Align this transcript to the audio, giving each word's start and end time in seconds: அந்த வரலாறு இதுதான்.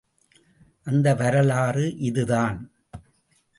அந்த 0.83 1.13
வரலாறு 1.15 1.97
இதுதான். 1.97 2.71